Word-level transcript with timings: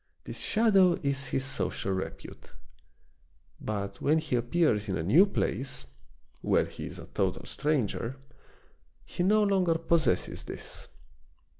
This 0.23 0.39
shadow 0.39 0.99
is 1.03 1.27
his 1.27 1.45
social 1.45 1.91
repute. 1.91 2.53
But 3.61 4.01
when 4.01 4.17
he 4.17 4.35
appears 4.35 4.89
in 4.89 4.97
a 4.97 5.03
new 5.03 5.27
place, 5.27 5.85
where 6.41 6.65
he 6.65 6.85
is 6.87 6.97
a 6.97 7.05
total 7.05 7.45
stranger, 7.45 8.17
he 9.05 9.21
no 9.21 9.43
longer 9.43 9.75
pos 9.75 10.07
sesses 10.07 10.45
this. 10.45 10.87